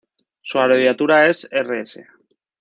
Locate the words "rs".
1.53-1.99